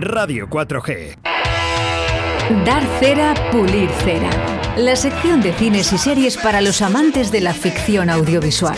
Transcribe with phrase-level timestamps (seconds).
[0.00, 1.16] Radio 4G.
[2.64, 4.30] Dar cera, pulir cera.
[4.76, 8.76] La sección de cines y series para los amantes de la ficción audiovisual.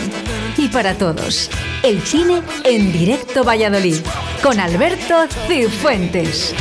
[0.56, 1.50] Y para todos,
[1.82, 3.96] el cine en directo Valladolid,
[4.42, 6.54] con Alberto Cifuentes.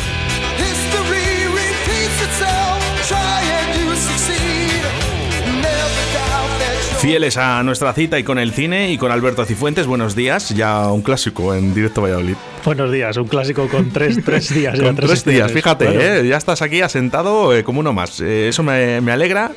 [6.99, 10.91] Fieles a nuestra cita y con el cine y con Alberto Cifuentes, buenos días, ya
[10.91, 12.35] un clásico en directo Valladolid.
[12.65, 14.81] Buenos días, un clásico con tres, tres días.
[14.81, 18.19] con tres, días, fíjate, eh, ya estás aquí asentado eh, como uno más.
[18.21, 19.51] Eh, eso me, alegra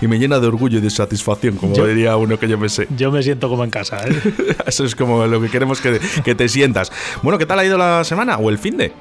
[0.00, 2.88] y me llena de orgullo y de satisfacción, como diría uno que yo me sé.
[2.96, 3.98] Yo me siento como en casa.
[4.66, 6.90] eso es como lo que queremos que, que te sientas.
[7.22, 8.92] Bueno, ¿qué tal ha ido la semana o el fin de?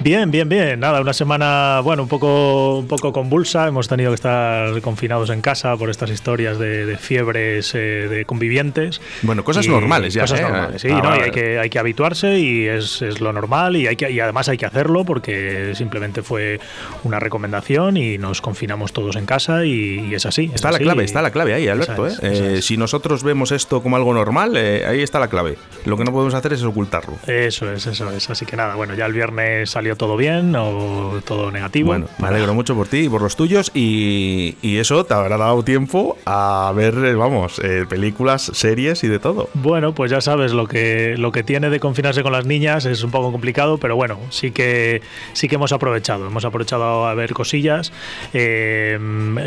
[0.00, 0.78] Bien, bien, bien.
[0.78, 3.66] Nada, una semana, bueno, un poco, un poco convulsa.
[3.66, 9.00] Hemos tenido que estar confinados en casa por estas historias de, fiebres de convivientes.
[9.22, 10.22] Bueno, cosas normales ya.
[10.22, 13.86] Cosas normales, sí, ah, hay, que, hay que habituarse y es es, lo normal y,
[13.86, 16.60] hay que, y además hay que hacerlo porque simplemente fue
[17.04, 20.50] una recomendación y nos confinamos todos en casa y, es así.
[20.54, 22.06] está la clave, está la clave ahí, Alberto.
[22.06, 22.12] ¿eh?
[22.22, 25.56] Eh, si nosotros vemos esto como algo normal, eh, ahí está la clave.
[25.84, 27.16] Lo que no podemos hacer es ocultarlo.
[27.26, 28.30] Eso es, eso es.
[28.30, 31.88] Así que nada, bueno, ya el viernes salió todo bien o todo negativo.
[31.88, 35.64] Bueno, me alegro mucho por ti y por los tuyos y, eso te habrá dado
[35.64, 39.48] tiempo a ver, vamos, películas, series y de todo.
[39.54, 43.02] Bueno, pues ya sabes lo que, lo que tiene de confinarse con las niñas es
[43.02, 46.26] un poco complicado, pero bueno, sí que, sí que hemos aprovechado.
[46.26, 47.92] Hemos aprovechado a ver cosillas.
[48.32, 48.98] Eh,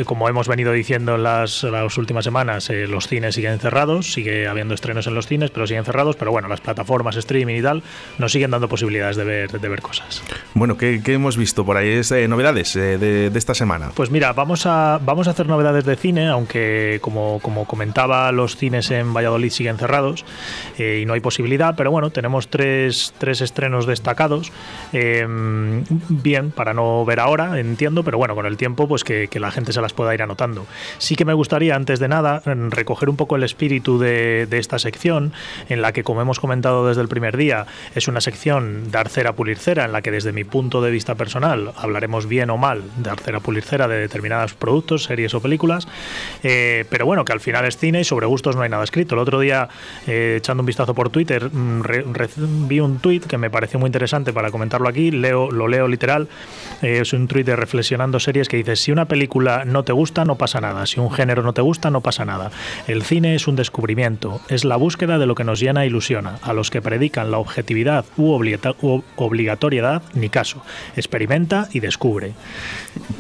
[0.06, 4.48] como hemos venido diciendo en las, las últimas semanas, eh, los cines siguen cerrados, sigue
[4.48, 6.16] habiendo estrenos en los cines, pero siguen cerrados.
[6.16, 7.84] Pero bueno, las plataformas, streaming y tal,
[8.18, 10.24] nos siguen dando posibilidades de ver, de ver cosas.
[10.54, 11.90] Bueno, ¿qué, hemos visto por ahí?
[11.90, 13.92] Es, eh, ¿Novedades de, de, esta semana?
[13.96, 18.56] Pues mira, vamos a, vamos a hacer novedades de cine, aunque como, como comentaba, los
[18.56, 20.26] cines en Valladolid siguen cerrados
[20.78, 24.52] y no hay posibilidad, pero bueno, tenemos tres, tres estrenos destacados.
[24.92, 29.52] Em, bien, para no ver ahora, entiendo, pero bueno, con el tiempo, pues que, la
[29.52, 30.66] gente se las pueda ir anotando.
[30.98, 35.34] Sí que me gustaría, antes de nada, recoger un poco el espíritu de, esta sección,
[35.70, 37.66] en la que, como hemos comentado desde el primer día,
[37.96, 41.16] es una sección dar cera, pulir cera, en la que desde mi punto de vista
[41.16, 45.42] personal hablaremos bien o mal de dar cera, pulir cera de determinados productos, series o
[45.42, 45.88] películas.
[46.44, 49.16] Eh, pero bueno, que al final es cine y sobre gustos no hay nada escrito.
[49.16, 49.70] El otro día,
[50.08, 51.82] eh, echando un vistazo por Twitter, mm,
[52.68, 56.28] vi un tuit que me pareció muy interesante para comentarlo aquí, leo, lo leo literal,
[56.82, 60.26] eh, es un tuit de Reflexionando Series que dice, si una película no te gusta,
[60.26, 62.52] no pasa nada, si un género no te gusta, no pasa nada.
[62.88, 66.40] El cine es un descubrimiento, es la búsqueda de lo que nos llena e ilusiona.
[66.42, 68.32] A los que predican la objetividad u,
[69.16, 70.64] obligatoriedad, ni caso.
[70.96, 72.34] Experimenta y descubre.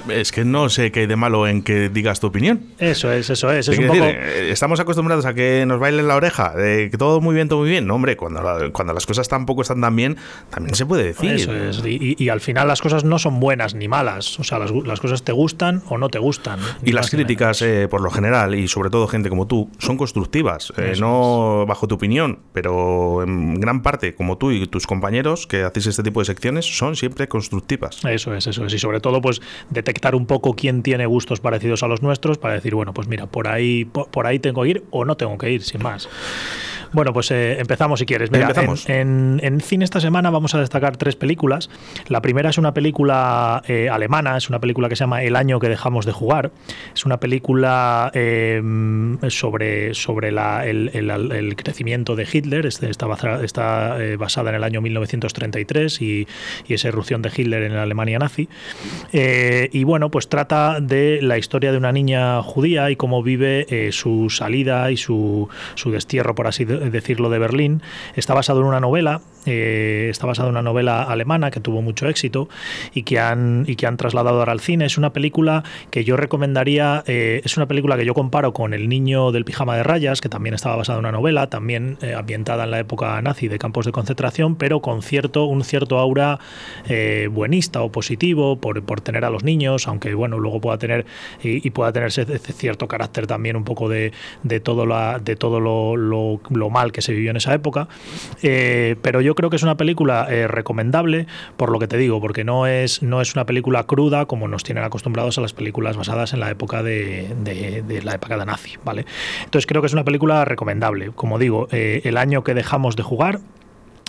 [0.09, 2.61] Es que no sé qué hay de malo en que digas tu opinión.
[2.79, 3.67] Eso es, eso es.
[3.69, 7.59] Eh, estamos acostumbrados a que nos bailen la oreja, de que todo muy bien, todo
[7.59, 7.85] muy bien.
[7.85, 10.17] No, hombre, cuando, cuando las cosas tampoco están tan bien,
[10.49, 11.31] también se puede decir.
[11.31, 11.81] Eso es.
[11.85, 14.39] Y, al final las cosas no son buenas ni malas.
[14.39, 16.59] O sea, las, cosas te gustan o no te gustan.
[16.83, 20.71] Y las críticas, eh, por lo general, y sobre todo gente como tú, son constructivas.
[20.77, 25.63] Eh, no bajo tu opinión, pero en gran parte, como tú y tus compañeros que
[25.63, 28.03] hacéis este tipo de secciones, son siempre constructivas.
[28.05, 28.73] Eso es, eso es.
[28.73, 32.53] Y sobre todo, pues detectar un poco quién tiene gustos parecidos a los nuestros para
[32.53, 35.51] decir, bueno, pues mira, por ahí, por ahí tengo que ir o no tengo que
[35.51, 36.09] ir, sin más.
[36.93, 38.31] Bueno, pues eh, empezamos si quieres.
[38.31, 38.89] Mira, empezamos.
[38.89, 41.69] En, en, cine esta semana vamos a destacar tres películas.
[42.07, 45.59] La primera es una película eh, alemana, es una película que se llama El año
[45.59, 46.51] que dejamos de jugar.
[46.93, 48.61] Es una película eh,
[49.29, 52.65] sobre, sobre la, el, el, crecimiento de Hitler.
[52.65, 53.07] Este, está,
[53.43, 56.27] está basada en el año 1933 y,
[56.67, 58.49] y, esa erupción de Hitler en la Alemania nazi.
[59.13, 64.29] y bueno, pues trata de la historia de una niña judía y cómo vive su
[64.29, 67.81] salida y su, su destierro, por así decirlo decirlo, de Berlín.
[68.15, 72.07] Está basado en una novela, eh, está basado en una novela alemana que tuvo mucho
[72.07, 72.47] éxito
[72.93, 74.85] y que han, y que han trasladado ahora al cine.
[74.85, 78.89] Es una película que yo recomendaría, eh, es una película que yo comparo con El
[78.89, 82.63] niño del pijama de rayas, que también estaba basada en una novela, también eh, ambientada
[82.63, 86.39] en la época nazi de campos de concentración, pero con cierto, un cierto aura
[87.31, 91.05] buenista o positivo por, por, tener a los niños, aunque bueno, luego pueda tener
[91.41, 94.11] y, pueda tener cierto carácter también un poco de,
[94.43, 97.87] de todo, la, de lo, lo mal que se vivió en esa época.
[98.41, 101.27] Eh, pero yo creo que es una película eh, recomendable,
[101.57, 104.63] por lo que te digo, porque no es, no es una película cruda como nos
[104.63, 108.77] tienen acostumbrados a las películas basadas en la época de, de, la época de nazi.
[108.83, 109.05] ¿vale?
[109.43, 111.11] Entonces creo que es una película recomendable.
[111.13, 113.39] Como digo, eh, el año que dejamos de jugar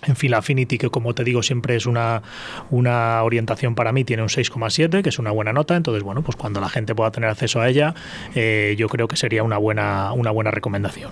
[0.05, 2.23] en fin, la Affinity, que como te digo siempre es una,
[2.71, 5.77] una orientación para mí, tiene un 6,7, que es una buena nota.
[5.77, 7.95] Entonces, bueno, pues cuando la gente pueda tener acceso a ella,
[8.35, 11.11] eh, yo creo que sería una buena, una buena recomendación.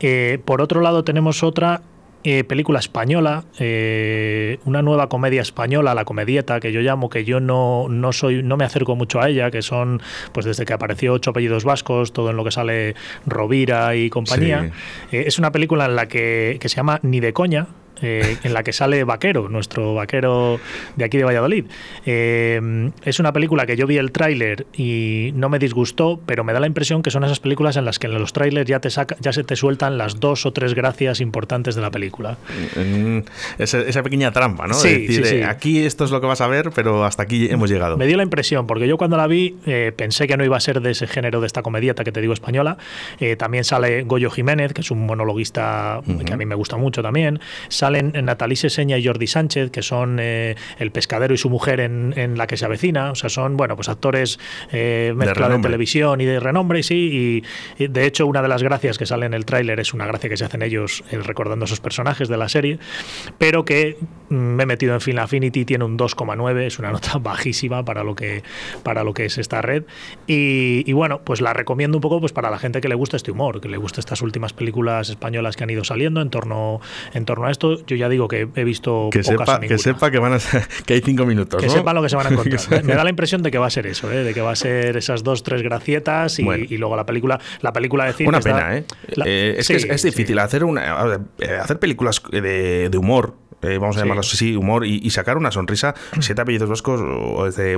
[0.00, 1.82] Eh, por otro lado, tenemos otra
[2.24, 7.38] eh, película española, eh, una nueva comedia española, la comedieta que yo llamo, que yo
[7.38, 11.12] no, no soy, no me acerco mucho a ella, que son, pues desde que apareció
[11.12, 14.72] ocho apellidos vascos, todo en lo que sale Rovira y compañía.
[15.12, 17.68] Eh, es una película en la que, que se llama Ni de coña,
[18.02, 20.60] eh, en la que sale Vaquero, nuestro vaquero
[20.96, 21.64] de aquí de Valladolid.
[22.06, 26.52] Eh, es una película que yo vi el tráiler y no me disgustó, pero me
[26.52, 28.90] da la impresión que son esas películas en las que en los trailers ya, te
[28.90, 32.38] saca, ya se te sueltan las dos o tres gracias importantes de la película.
[33.58, 34.74] esa, pequeña trampa, ¿no?
[34.74, 37.96] Sí, decir, aquí esto es lo que vas a ver, pero hasta aquí hemos llegado.
[37.96, 40.60] Me dio la impresión, porque yo cuando la vi eh, pensé que no iba a
[40.60, 42.78] ser de ese género de esta comedieta que te digo española.
[43.38, 47.40] también sale Goyo Jiménez, que es un monologuista que a mí me gusta mucho también.
[47.68, 51.80] Sale salen Natalice Seña y Jordi Sánchez, que son eh, el pescadero y su mujer
[51.80, 53.10] en, La que se avecina.
[53.10, 54.38] O sea, son, bueno, pues actores
[54.72, 57.42] eh, mezcla de, televisión y de renombre, y sí.
[57.78, 60.28] Y, de hecho, una de las gracias que sale en el tráiler es una gracia
[60.28, 62.78] que se hacen ellos eh, recordando a esos personajes de la serie,
[63.38, 63.96] pero que
[64.28, 68.14] me he metido en Film Affinity, tiene un 2,9, es una nota bajísima para lo
[68.14, 68.42] que,
[68.82, 69.84] para lo que es esta red.
[70.26, 73.30] Y, bueno, pues la recomiendo un poco pues para la gente que le gusta este
[73.30, 76.80] humor, que le gusta estas últimas películas españolas que han ido saliendo en torno,
[77.14, 80.18] en torno a esto yo ya digo que he visto que sepa que sepa que
[80.18, 80.38] van a
[80.86, 83.10] que hay cinco minutos que sepa lo que se van a encontrar me da la
[83.10, 84.24] impresión de que va a ser eso ¿eh?
[84.24, 88.04] de que va a ser esas dos tres gracietas y, luego la película la película
[88.04, 88.84] de cine una pena ¿eh?
[89.24, 93.96] eh es que es, difícil hacer una eh, hacer películas de, de humor eh, vamos
[93.96, 95.94] a llamarlo así, humor, y, sacar una sonrisa.
[96.20, 97.00] Siete apellidos vascos,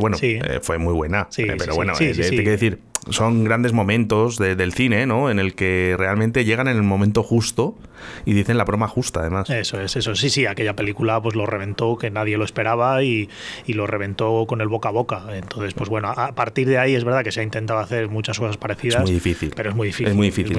[0.01, 1.29] bueno, eh, fue muy buena.
[1.37, 5.31] Eh, pero bueno, te quiero decir, son grandes momentos del cine, ¿no?
[5.31, 7.77] En el que realmente llegan en el momento justo
[8.25, 9.49] y dicen la broma justa, además.
[9.51, 10.15] Eso es, eso.
[10.15, 13.29] Sí, sí, aquella película pues lo reventó, que nadie lo esperaba y,
[13.67, 15.23] lo reventó con el boca a boca.
[15.33, 18.39] Entonces, pues bueno, a partir de ahí es verdad que se ha intentado hacer muchas
[18.39, 18.97] cosas parecidas.
[18.97, 19.53] Es muy difícil.
[19.55, 20.09] Pero es muy difícil.
[20.09, 20.59] Es muy difícil.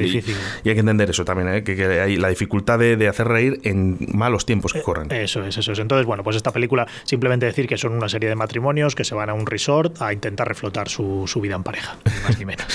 [0.63, 3.97] Y, hay que entender eso también, que, hay la dificultad de, de, hacer reír en
[4.13, 5.11] malos tiempos que corren.
[5.11, 5.79] Eso es, eso es.
[5.79, 9.13] Entonces, bueno, pues esta película simplemente decir que son una serie de matrimonios que se
[9.13, 11.97] van a un resort a intentar reflotar su, su vida en pareja,
[12.31, 12.67] más ni menos.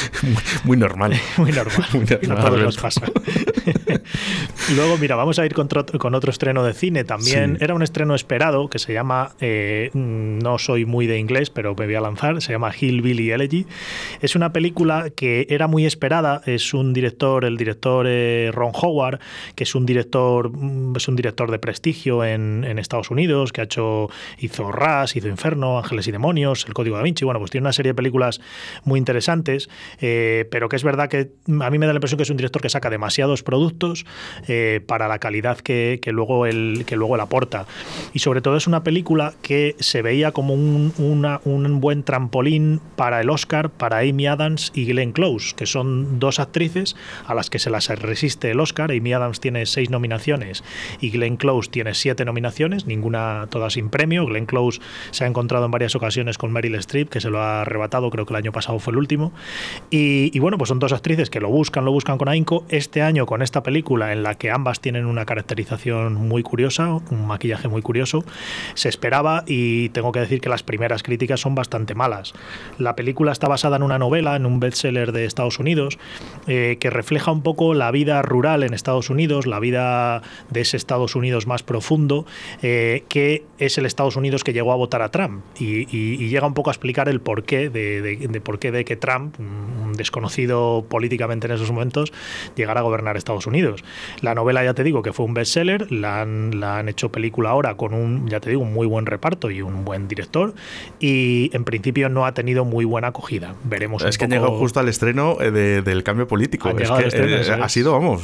[0.65, 1.13] muy, normal.
[1.37, 1.87] muy normal.
[1.93, 2.75] Muy normal.
[2.81, 3.03] pasa.
[4.75, 7.57] Luego, mira, vamos a ir con, con otro estreno de cine también.
[7.61, 11.87] Era un estreno esperado que se llama, eh, no soy muy de inglés, pero me
[11.87, 13.65] voy a lanzar, se llama Hillbilly Elegy.
[14.21, 16.43] Es una película que era muy esperada.
[16.47, 19.21] Es un director, el director eh, Ron Howard,
[19.55, 23.61] que es un director, mm, es un director de prestigio en, en Estados Unidos, que
[23.61, 27.25] ha hecho, hizo Ras, hizo Inferno, Ángeles y Demonios, El Código da Vinci.
[27.25, 28.41] Bueno, pues tiene una serie de películas
[28.83, 29.69] muy interesantes,
[30.01, 31.31] eh, pero que es verdad que
[31.61, 34.05] a mí me da la impresión que es un director que saca demasiados productos
[34.49, 34.56] eh,
[34.87, 37.67] para la calidad que, luego él, que luego él aporta.
[38.13, 43.21] Y sobre todo es una película que se veía como un, un buen trampolín para
[43.21, 47.59] el Oscar, para Amy Adams y Glenn Close, que son dos actrices a las que
[47.59, 48.91] se las resiste el Oscar.
[48.91, 50.65] Amy Adams tiene seis nominaciones
[51.01, 54.27] y Glenn Close tiene siete nominaciones ninguna toda sin premio.
[54.27, 54.81] Glenn Close
[55.11, 58.27] se ha encontrado en varias ocasiones con Meryl Streep, que se lo ha arrebatado, creo
[58.27, 59.33] que el año pasado fue el último.
[59.91, 62.65] Y, bueno, pues son dos actrices que lo buscan, lo buscan con ahínco.
[62.69, 67.27] Este año con esta película en la que ambas tienen una caracterización muy curiosa, un
[67.27, 68.25] maquillaje muy curioso,
[68.75, 72.33] se esperaba y tengo que decir que las primeras críticas son bastante malas.
[72.79, 75.99] La película está basada en una novela, en un bestseller de Estados Unidos,
[76.47, 80.77] eh, que refleja un poco la vida rural en Estados Unidos, la vida de ese
[80.77, 82.27] Estados Unidos más profundo
[82.63, 85.87] eh, que es el Estados Unidos que llegó a votar a Trump y,
[86.29, 89.95] llega un poco a explicar el porqué de, de, por qué de que Trump, un
[89.95, 92.13] desconocido políticamente en esos momentos,
[92.57, 93.85] llegara a gobernar Estados Unidos.
[94.21, 97.51] La novela, ya te digo, que fue un bestseller, la han, la han hecho película
[97.51, 100.55] ahora con un, ya te digo, un muy buen reparto y un buen director
[101.01, 103.55] y en principio no ha tenido muy buena acogida.
[103.65, 104.05] Veremos.
[104.05, 106.69] Es que llegó justo al estreno eh, del cambio político.
[106.71, 108.23] Es que, eh, ha sido, vamos,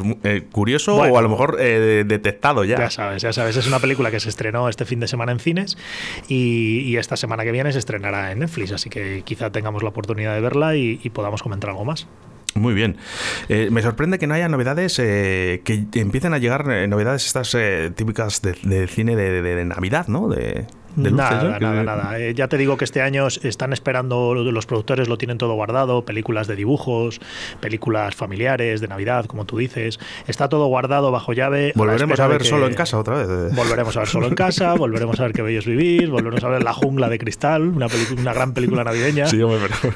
[0.53, 2.79] curioso o a lo mejor detectado ya.
[2.79, 3.57] Ya sabes, ya sabes.
[3.57, 5.77] Es una película que se estrenó este fin de semana en cines
[6.29, 10.35] y, esta semana que viene se estrenará en Netflix, así que quizá tengamos la oportunidad
[10.35, 12.07] de verla y, podamos comentar algo más.
[12.55, 12.97] Muy bien.
[13.49, 17.57] Eh, me sorprende que no haya novedades, eh, que empiecen a llegar eh, novedades estas
[17.95, 20.29] típicas de, cine de, Navidad, ¿no?
[20.29, 22.21] De, nada, nada, nada.
[22.21, 26.05] Eh, ya te digo que este año están esperando, los productores lo tienen todo guardado,
[26.05, 27.21] películas de dibujos,
[27.61, 29.99] películas familiares, de Navidad, como tú dices.
[30.27, 31.73] Está todo guardado bajo llave.
[31.75, 33.55] Volveremos a, ver solo en casa otra vez.
[33.55, 36.63] Volveremos a ver solo en casa, volveremos a ver Qué bellos vivir, volveremos a ver
[36.63, 37.87] La jungla de cristal, una,
[38.19, 39.27] una gran película navideña.
[39.27, 39.95] Sí, hombre, pero...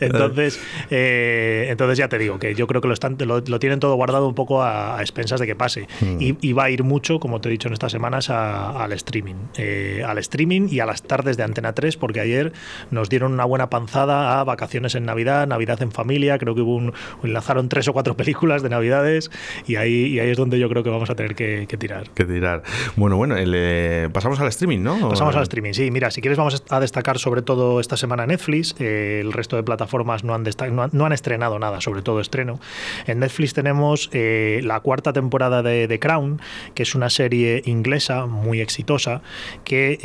[0.00, 0.60] entonces,
[0.90, 4.26] eh, entonces ya te digo que yo creo que lo, están, lo, tienen todo guardado
[4.28, 5.86] un poco a, expensas de que pase.
[6.00, 6.16] Hmm.
[6.18, 9.36] Y, va a ir mucho, como te he dicho en estas semanas, al streaming.
[9.62, 12.54] Eh, al streaming y a las tardes de Antena 3, porque ayer
[12.90, 16.76] nos dieron una buena panzada a vacaciones en Navidad, Navidad en familia, creo que hubo
[16.76, 19.30] un, enlazaron tres o cuatro películas de Navidades
[19.66, 22.08] y ahí, ahí es donde yo creo que vamos a tener que, tirar.
[22.10, 22.62] Que tirar.
[22.96, 25.10] Bueno, bueno, eh, pasamos al streaming, ¿no?
[25.10, 25.90] Pasamos al streaming, sí.
[25.90, 29.62] Mira, si quieres vamos a destacar sobre todo esta semana Netflix, eh, el resto de
[29.62, 30.44] plataformas no han,
[30.92, 32.60] no, han, estrenado nada, sobre todo estreno.
[33.06, 36.40] En Netflix tenemos la cuarta temporada de The Crown,
[36.74, 39.20] que es una serie inglesa muy exitosa,
[39.64, 39.98] que,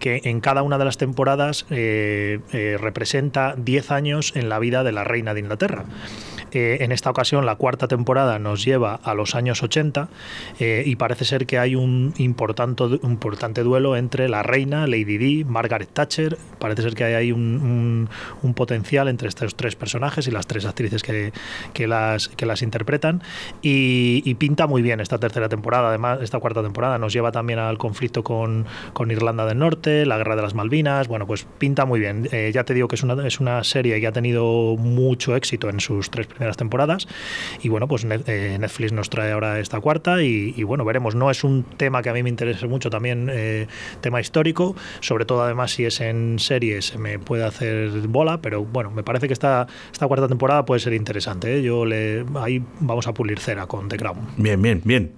[0.00, 5.04] que en cada una de las temporadas representa 10 años en la vida de la
[5.04, 5.84] reina de Inglaterra.
[6.52, 10.08] En esta ocasión, la cuarta temporada nos lleva a los años 80
[10.58, 15.90] eh, y parece ser que hay un importante, duelo entre la reina, Lady Di, Margaret
[15.92, 16.38] Thatcher.
[16.58, 18.08] Parece ser que hay un,
[18.54, 21.32] potencial entre estos tres personajes y las tres actrices que,
[21.86, 23.22] las, interpretan.
[23.62, 25.88] Y, pinta muy bien esta tercera temporada.
[25.88, 28.66] Además, esta cuarta temporada nos lleva también al conflicto con,
[29.10, 31.08] Irlanda del Norte, la guerra de las Malvinas.
[31.08, 32.28] Bueno, pues pinta muy bien.
[32.32, 35.68] Eh, ya te digo que es una, es una serie que ha tenido mucho éxito
[35.68, 37.06] en sus tres primeras temporadas.
[37.62, 41.14] Y bueno, pues eh, Netflix nos trae ahora esta cuarta y, bueno, veremos.
[41.14, 43.66] No es un tema que a mí me interese mucho también, eh,
[44.00, 48.64] tema histórico, sobre todo además si es en series se me puede hacer bola, pero
[48.64, 51.58] bueno, me parece que esta, esta cuarta temporada puede ser interesante.
[51.58, 51.62] ¿eh?
[51.62, 54.18] Yo le, ahí vamos a pulir cera con The Crown.
[54.36, 55.12] Bien, bien, bien.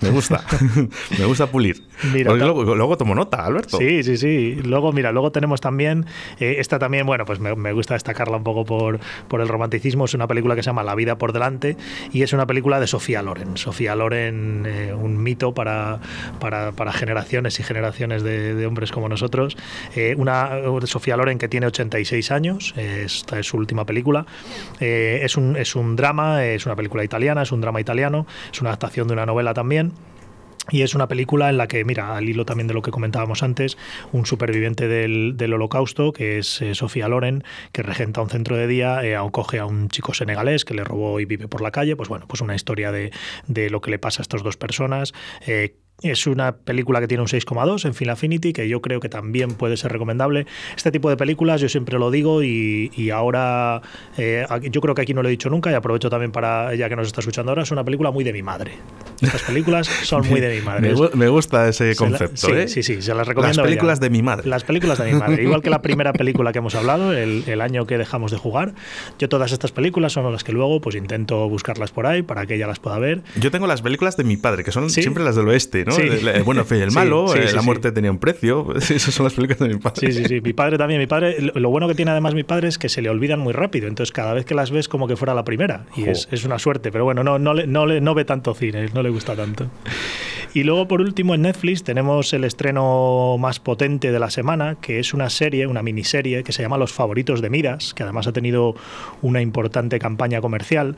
[0.00, 0.44] Me gusta.
[1.18, 1.82] me gusta pulir.
[2.14, 3.78] luego, tomo nota, Alberto.
[3.78, 4.54] Sí, sí, sí.
[4.64, 6.06] Luego, mira, luego tenemos también,
[6.38, 10.04] esta también, bueno, pues me, me, gusta destacarla un poco por, por el romanticismo.
[10.04, 11.76] Es una película que se llama La vida por delante
[12.12, 13.56] y es una película de Sofía Loren.
[13.56, 16.00] Sofía Loren, eh, un mito para,
[16.40, 19.56] para, generaciones y generaciones de, hombres como nosotros.
[19.94, 20.50] Eh, una
[20.84, 24.26] Sofía Loren que tiene 86 años, esta es su última película.
[24.80, 28.60] Eh, es, un, es un drama, es una película italiana, es un drama italiano, es
[28.60, 29.92] una adaptación de una novela también.
[30.70, 33.42] Y es una película en la que, mira, al hilo también de lo que comentábamos
[33.42, 33.78] antes,
[34.12, 39.02] un superviviente del, holocausto, que es eh, Sofía Loren, que regenta un centro de día,
[39.02, 41.96] eh, acoge a un chico senegalés que le robó y vive por la calle.
[41.96, 43.12] Pues bueno, pues una historia de,
[43.46, 45.14] de lo que le pasa a estas dos personas.
[45.46, 49.08] Eh, es una película que tiene un 6,2 en Film Affinity, que yo creo que
[49.08, 50.46] también puede ser recomendable.
[50.76, 53.80] Este tipo de películas, yo siempre lo digo y, ahora
[54.16, 56.88] eh, yo creo que aquí no lo he dicho nunca y aprovecho también para ella
[56.88, 58.72] que nos está escuchando ahora, es una película muy de mi madre.
[59.20, 60.94] Estas películas son muy de mi madre.
[61.14, 62.36] me, gusta ese concepto.
[62.36, 62.68] sí, ¿eh?
[62.68, 63.62] sí, sí, se las recomiendo.
[63.62, 64.48] Las películas de mi madre.
[64.48, 65.42] Las películas de mi madre.
[65.42, 68.74] Igual que la primera película que hemos hablado, el, año que dejamos de jugar.
[69.18, 72.54] Yo todas estas películas son las que luego pues intento buscarlas por ahí para que
[72.54, 73.22] ella las pueda ver.
[73.40, 75.96] Yo tengo las películas de mi padre, que son siempre las del oeste, ¿no?
[75.96, 78.74] El, bueno, fe el malo, eh, la muerte tenía un precio.
[78.76, 80.12] Esas son las películas de mi padre.
[80.12, 80.40] Sí, sí, sí.
[80.40, 81.00] Mi padre también.
[81.00, 83.52] Mi padre, lo bueno que tiene además mi padre es que se le olvidan muy
[83.52, 83.88] rápido.
[83.88, 85.86] Entonces cada vez que las ves como que fuera la primera.
[85.96, 86.92] Y es, es, una suerte.
[86.92, 89.68] Pero bueno, no, no, no, no ve tanto cine, no le gusta tanto.
[90.54, 94.98] Y luego, por último, en Netflix tenemos el estreno más potente de la semana, que
[94.98, 98.32] es una serie, una miniserie, que se llama Los Favoritos de Midas, que además ha
[98.32, 98.74] tenido
[99.20, 100.96] una importante campaña comercial.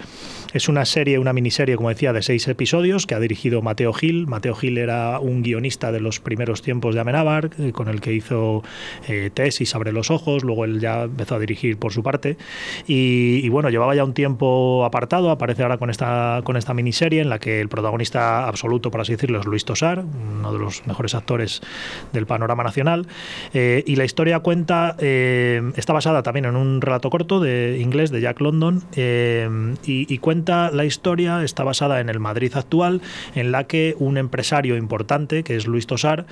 [0.52, 4.28] Es una serie, una miniserie, como decía, de seis episodios, que ha dirigido Mateo Gil.
[4.28, 8.12] Mateo Gil era un guionista de los primeros tiempos de Amenábar, eh, con el que
[8.12, 8.62] hizo
[9.08, 12.36] eh, Tesis, Abre los Ojos, luego él ya empezó a dirigir por su parte.
[12.86, 17.28] Y, bueno, llevaba ya un tiempo apartado, aparece ahora con esta, con esta miniserie en
[17.28, 20.04] la que el protagonista absoluto, por así decirlo, Luis Tosar,
[20.38, 21.60] uno de los mejores actores
[22.12, 23.06] del panorama nacional.
[23.54, 28.10] Eh, y la historia cuenta, eh, está basada también en un relato corto de inglés
[28.10, 29.48] de Jack London eh,
[29.84, 33.00] y, cuenta la historia, está basada en el Madrid actual,
[33.34, 36.26] en la que un empresario importante, que es Luis Tosar,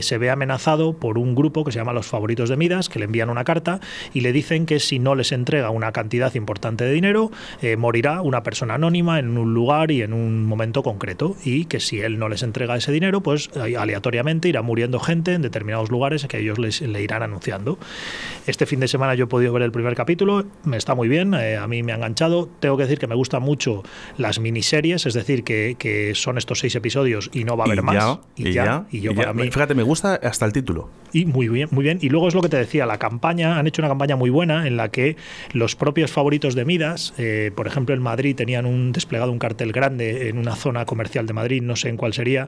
[0.00, 3.06] se ve amenazado por un grupo que se llama Los Favoritos de Midas, que le
[3.06, 3.80] envían una carta
[4.14, 7.30] y le dicen que si no les entrega una cantidad importante de dinero,
[7.78, 12.00] morirá una persona anónima en un lugar y en un momento concreto y que si
[12.00, 16.26] él no les entrega entrega ese dinero, pues aleatoriamente irá muriendo gente en determinados lugares
[16.26, 17.78] que ellos les, le irán anunciando.
[18.46, 21.34] Este fin de semana yo he podido ver el primer capítulo, me está muy bien,
[21.34, 22.48] eh, a mí me ha enganchado.
[22.60, 23.82] Tengo que decir que me gustan mucho
[24.18, 27.82] las miniseries, es decir, que, que son estos seis episodios y no va a haber
[27.82, 28.18] más.
[28.36, 29.50] y, ya, y yo para mí.
[29.50, 30.90] Fíjate, me gusta hasta el título.
[31.12, 31.98] Y muy bien, muy bien.
[32.00, 34.66] Y luego es lo que te decía, la campaña, han hecho una campaña muy buena
[34.66, 35.16] en la que
[35.52, 39.72] los propios favoritos de Midas, eh, por ejemplo en Madrid tenían un desplegado un cartel
[39.72, 42.41] grande en una zona comercial de Madrid, no sé en cuál sería,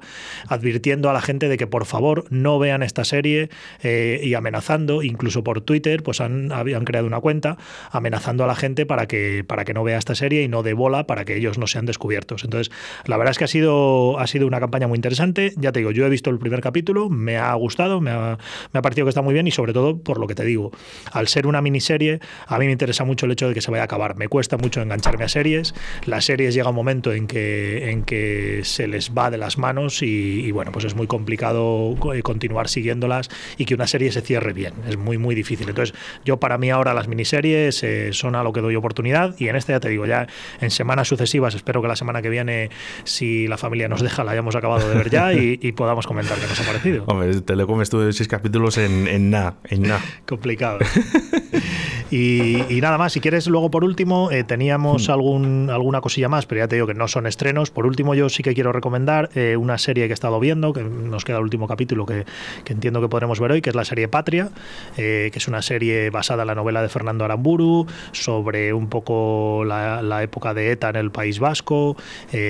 [0.49, 3.51] advirtiendo a la gente de que por favor no vean esta serie
[3.83, 6.49] eh, y amenazando, incluso por Twitter, pues han,
[6.85, 7.57] creado una cuenta
[7.91, 10.73] amenazando a la gente para que, para que no vea esta serie y no dé
[10.73, 12.45] bola para que ellos no sean descubiertos.
[12.45, 12.73] Entonces,
[13.07, 15.53] la verdad es que ha sido, ha sido una campaña muy interesante.
[15.57, 18.39] Ya te digo, yo he visto el primer capítulo, me ha gustado, me ha,
[18.73, 20.73] me ha parecido que está muy bien y sobre todo por lo que te digo,
[21.13, 23.83] al ser una miniserie, a mí me interesa mucho el hecho de que se vaya
[23.83, 24.17] a acabar.
[24.17, 25.75] Me cuesta mucho engancharme a series.
[26.07, 29.84] Las series llega un momento en que, en que se les va de las manos
[30.03, 34.53] y, bueno, pues es muy complicado eh, continuar siguiéndolas y que una serie se cierre
[34.53, 34.75] bien.
[34.88, 35.69] Es muy, muy difícil.
[35.69, 39.49] Entonces, yo para mí ahora las miniseries eh, son a lo que doy oportunidad y
[39.49, 40.26] en este ya te digo, ya
[40.61, 42.71] en semanas sucesivas, espero que la semana que viene,
[43.05, 46.47] si la familia nos deja, la hayamos acabado de ver ya y, podamos comentar qué
[46.47, 47.05] nos ha parecido.
[47.09, 50.00] Hombre, te lo comes tú de seis capítulos en, en nada, en nada.
[50.26, 50.79] Complicado.
[52.16, 55.12] Y, nada más, si quieres, luego por último, eh, teníamos hmm.
[55.12, 57.73] algún, alguna cosilla más, pero ya te digo que no son estrenos.
[57.73, 60.85] Por último, yo sí que quiero recomendar eh, una serie que he estado viendo, que
[60.85, 62.25] nos queda el último capítulo que,
[62.66, 64.50] entiendo que podremos ver hoy, que es la serie Patria,
[64.97, 69.64] eh, que es una serie basada en la novela de Fernando Aramburu, sobre un poco
[69.64, 71.97] la, época de ETA en el País Vasco.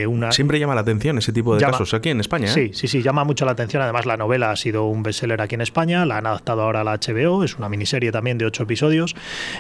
[0.07, 0.31] una...
[0.33, 2.49] Siempre llama la atención ese tipo de casos aquí en España.
[2.49, 3.83] Sí, sí, sí, llama mucho la atención.
[3.83, 6.85] Además, la novela ha sido un bestseller aquí en España, la han adaptado ahora a
[6.85, 9.15] la HBO, es una miniserie también de ocho episodios.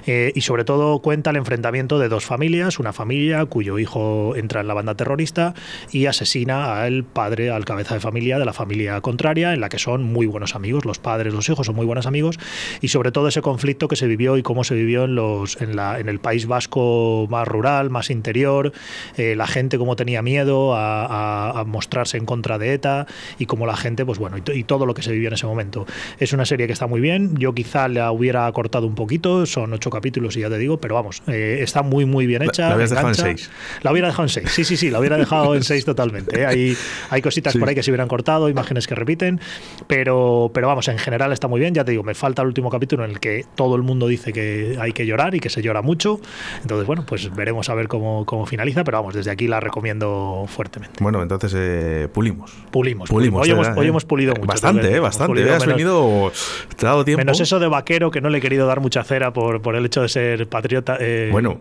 [0.07, 4.61] Eh, y sobre todo cuenta el enfrentamiento de dos familias, una familia cuyo hijo entra
[4.61, 5.55] en la banda terrorista
[5.93, 9.79] y asesina al padre, al cabeza de familia de la familia contraria, en la que
[9.79, 12.39] son muy buenos amigos, los padres, los hijos son muy buenos amigos,
[12.81, 15.77] y sobre todo ese conflicto que se vivió y cómo se vivió en, los, en,
[15.77, 18.73] la, en el País Vasco más rural, más interior,
[19.17, 23.07] eh, la gente cómo tenía miedo a, mostrarse en contra de ETA
[23.39, 25.87] y cómo la gente, pues bueno, y, todo lo que se vivió en ese momento.
[26.19, 29.73] Es una serie que está muy bien, yo quizá la hubiera cortado un poquito, son
[29.73, 32.71] ocho capítulos y ya te digo, pero vamos, eh, está muy, muy bien hecha.
[32.71, 33.51] La, dejado en seis.
[33.83, 36.41] La hubiera dejado en seis, sí, sí, sí, la hubiera dejado en seis totalmente.
[36.41, 36.47] ¿eh?
[36.47, 36.77] Hay,
[37.11, 39.41] hay cositas por ahí que se hubieran cortado, imágenes que repiten,
[39.87, 41.75] pero, pero vamos, en general está muy bien.
[41.75, 44.33] Ya te digo, me falta el último capítulo en el que todo el mundo dice
[44.33, 46.21] que hay que llorar y que se llora mucho.
[46.63, 50.45] Entonces, bueno, pues veremos a ver cómo, cómo finaliza, pero vamos, desde aquí la recomiendo
[50.49, 51.03] fuertemente.
[51.03, 52.53] Bueno, entonces eh, pulimos.
[52.71, 53.09] Pulimos.
[53.09, 53.43] Pulimos.
[53.43, 54.47] Hoy, hemos, hoy hemos pulido mucho.
[54.47, 55.51] Bastante, bastante.
[55.51, 56.33] Has venido,
[56.77, 57.21] te ha dado tiempo.
[57.21, 59.85] Menos eso de vaquero que no le he querido dar mucha cera por, por el
[59.85, 60.97] hecho de ser patriota.
[61.01, 61.61] Eh, bueno,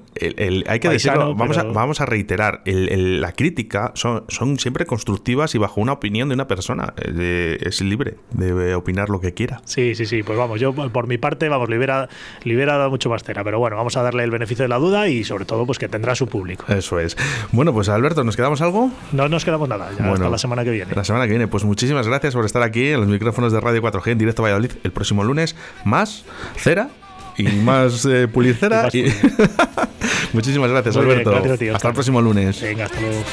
[0.68, 5.58] hay que decirlo, vamos, a, vamos a reiterar, la crítica son, son siempre constructivas y
[5.58, 6.94] bajo una opinión de una persona.
[6.98, 9.62] Eh, es libre de opinar lo que quiera.
[9.66, 10.22] Sí, sí, sí.
[10.22, 12.08] Pues vamos, yo por mi parte, vamos, le hubiera,
[12.46, 15.24] dado mucho más cera, pero bueno, vamos a darle el beneficio de la duda y
[15.24, 16.66] sobre todo, pues que tendrá su público.
[16.68, 17.18] Eso es.
[17.52, 18.92] Bueno, pues Alberto, ¿nos quedamos algo?
[19.12, 20.94] No nos quedamos nada, ya hasta la semana que viene.
[20.94, 23.82] La semana que viene, pues muchísimas gracias por estar aquí en los micrófonos de Radio
[23.82, 25.56] 4G en directo Valladolid el próximo lunes.
[25.86, 26.90] Más cera
[27.38, 28.90] y más eh, pulicera.
[30.34, 31.36] Muchísimas gracias, Alberto.
[31.74, 32.62] hasta el próximo lunes.
[32.62, 33.24] Venga, hasta luego.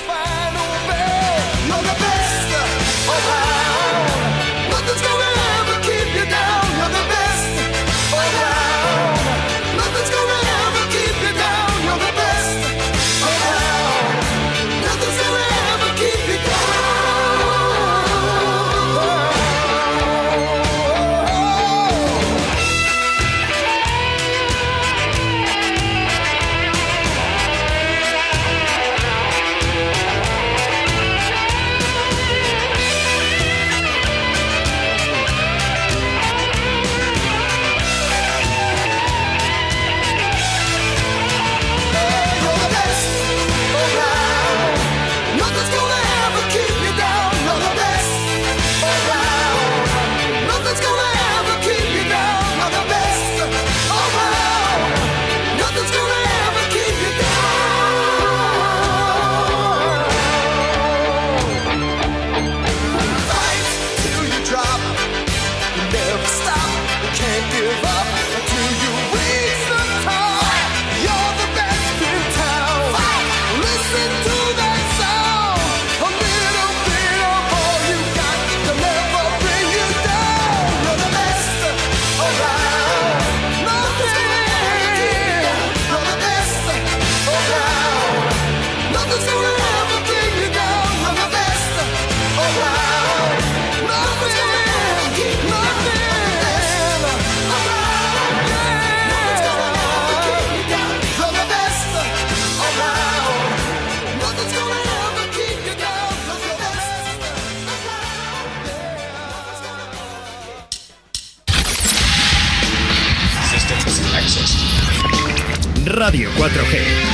[116.41, 117.10] 4G.